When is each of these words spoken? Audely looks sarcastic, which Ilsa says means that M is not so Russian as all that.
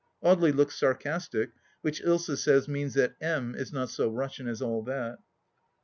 Audely 0.23 0.51
looks 0.51 0.79
sarcastic, 0.79 1.51
which 1.81 2.01
Ilsa 2.01 2.35
says 2.35 2.67
means 2.67 2.95
that 2.95 3.13
M 3.21 3.53
is 3.53 3.71
not 3.71 3.91
so 3.91 4.09
Russian 4.09 4.47
as 4.47 4.59
all 4.59 4.81
that. 4.85 5.19